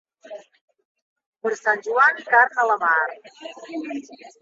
Per 1.45 1.53
Sant 1.61 1.85
Joan, 1.89 2.25
carn 2.33 2.61
a 2.65 2.69
la 2.73 2.81
mar. 2.89 2.99